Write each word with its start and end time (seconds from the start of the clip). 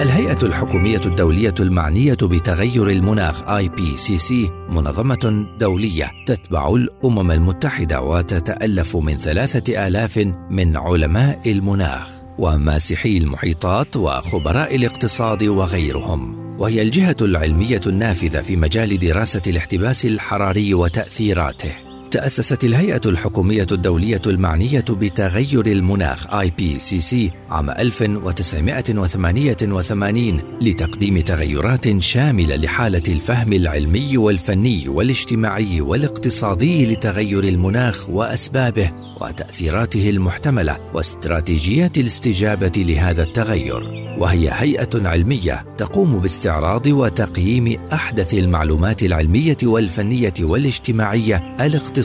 الهيئة 0.00 0.38
الحكومية 0.42 1.00
الدولية 1.06 1.54
المعنية 1.60 2.16
بتغير 2.22 2.90
المناخ 2.90 3.42
IPCC 3.62 4.32
منظمة 4.70 5.46
دولية 5.60 6.10
تتبع 6.26 6.74
الأمم 6.74 7.30
المتحدة 7.30 8.02
وتتألف 8.02 8.96
من 8.96 9.18
ثلاثة 9.18 9.86
آلاف 9.86 10.18
من 10.50 10.76
علماء 10.76 11.50
المناخ 11.50 12.08
وماسحي 12.38 13.18
المحيطات 13.18 13.96
وخبراء 13.96 14.76
الاقتصاد 14.76 15.42
وغيرهم. 15.44 16.46
وهي 16.60 16.82
الجهة 16.82 17.16
العلمية 17.22 17.80
النافذة 17.86 18.42
في 18.42 18.56
مجال 18.56 18.98
دراسة 18.98 19.42
الاحتباس 19.46 20.04
الحراري 20.04 20.74
وتأثيراته. 20.74 21.85
تأسست 22.10 22.64
الهيئة 22.64 23.00
الحكومية 23.06 23.66
الدولية 23.72 24.22
المعنية 24.26 24.84
بتغير 24.90 25.66
المناخ 25.66 26.26
IPCC 26.26 27.14
عام 27.50 27.70
1988 27.70 30.40
لتقديم 30.60 31.20
تغيرات 31.20 32.02
شاملة 32.02 32.56
لحالة 32.56 33.02
الفهم 33.08 33.52
العلمي 33.52 34.16
والفني 34.16 34.88
والاجتماعي 34.88 35.80
والاقتصادي 35.80 36.92
لتغير 36.92 37.44
المناخ 37.44 38.10
وأسبابه 38.10 38.92
وتأثيراته 39.20 40.10
المحتملة 40.10 40.76
واستراتيجيات 40.94 41.98
الاستجابة 41.98 42.72
لهذا 42.76 43.22
التغير. 43.22 44.06
وهي 44.18 44.50
هيئة 44.52 45.08
علمية 45.08 45.64
تقوم 45.78 46.18
باستعراض 46.18 46.86
وتقييم 46.86 47.78
أحدث 47.92 48.34
المعلومات 48.34 49.02
العلمية 49.02 49.56
والفنية 49.62 50.34
والاجتماعية 50.40 51.56
الاقتصادية 51.60 51.95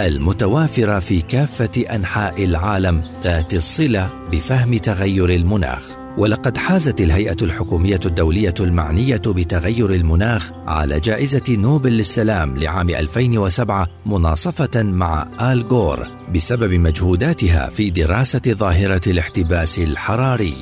المتوافرة 0.00 0.98
في 0.98 1.20
كافة 1.20 1.82
أنحاء 1.94 2.44
العالم 2.44 3.02
ذات 3.24 3.54
الصلة 3.54 4.10
بفهم 4.32 4.76
تغير 4.76 5.30
المناخ. 5.30 5.82
ولقد 6.18 6.58
حازت 6.58 7.00
الهيئة 7.00 7.36
الحكومية 7.42 8.00
الدولية 8.06 8.54
المعنية 8.60 9.22
بتغير 9.26 9.92
المناخ 9.92 10.50
على 10.66 11.00
جائزة 11.00 11.42
نوبل 11.48 11.92
للسلام 11.92 12.56
لعام 12.56 12.90
2007 12.90 13.88
مناصفة 14.06 14.82
مع 14.82 15.28
آل 15.52 15.68
جور 15.68 16.06
بسبب 16.34 16.72
مجهوداتها 16.74 17.70
في 17.70 17.90
دراسة 17.90 18.42
ظاهرة 18.46 19.00
الاحتباس 19.06 19.78
الحراري. 19.78 20.54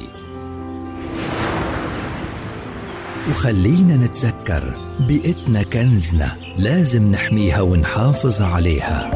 وخلينا 3.30 3.96
نتذكر 3.96 4.74
بيئتنا 5.08 5.62
كنزنا 5.62 6.45
لازم 6.58 7.10
نحميها 7.10 7.60
ونحافظ 7.60 8.42
عليها. 8.42 9.10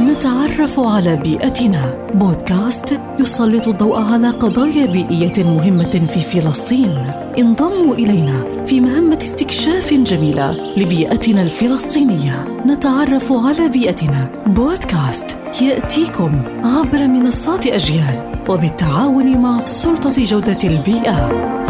نتعرف 0.00 0.80
على 0.80 1.16
بيئتنا. 1.16 2.08
بودكاست 2.14 3.00
يسلط 3.20 3.68
الضوء 3.68 4.02
على 4.02 4.30
قضايا 4.30 4.86
بيئية 4.86 5.44
مهمة 5.44 6.06
في 6.14 6.20
فلسطين. 6.20 6.90
انضموا 7.38 7.94
إلينا 7.94 8.64
في 8.66 8.80
مهمة 8.80 9.18
استكشاف 9.22 9.94
جميلة 9.94 10.52
لبيئتنا 10.76 11.42
الفلسطينية. 11.42 12.62
نتعرف 12.66 13.32
على 13.32 13.68
بيئتنا. 13.68 14.28
بودكاست 14.46 15.36
يأتيكم 15.62 16.42
عبر 16.64 17.06
منصات 17.06 17.66
أجيال 17.66 18.32
وبالتعاون 18.48 19.38
مع 19.38 19.64
سلطة 19.64 20.24
جودة 20.24 20.58
البيئة. 20.64 21.65